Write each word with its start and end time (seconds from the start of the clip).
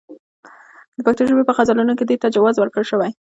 د 0.97 0.99
پښتو 1.05 1.23
ژبې 1.29 1.43
په 1.45 1.53
غزلونو 1.57 1.93
کې 1.97 2.03
دې 2.05 2.15
ته 2.21 2.27
جواز 2.35 2.55
ورکړل 2.57 2.85
شوی. 2.91 3.11